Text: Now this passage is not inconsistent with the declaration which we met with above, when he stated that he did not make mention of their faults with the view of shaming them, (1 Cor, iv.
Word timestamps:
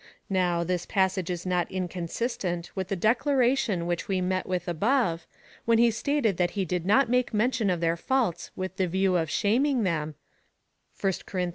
Now 0.31 0.63
this 0.63 0.87
passage 0.87 1.29
is 1.29 1.45
not 1.45 1.69
inconsistent 1.71 2.71
with 2.73 2.87
the 2.87 2.95
declaration 2.95 3.85
which 3.85 4.07
we 4.07 4.19
met 4.19 4.47
with 4.47 4.67
above, 4.67 5.27
when 5.65 5.77
he 5.77 5.91
stated 5.91 6.37
that 6.37 6.51
he 6.57 6.65
did 6.65 6.87
not 6.87 7.07
make 7.07 7.35
mention 7.35 7.69
of 7.69 7.81
their 7.81 7.97
faults 7.97 8.49
with 8.55 8.77
the 8.77 8.87
view 8.87 9.15
of 9.15 9.29
shaming 9.29 9.83
them, 9.83 10.15
(1 10.99 11.13
Cor, 11.27 11.41
iv. 11.41 11.49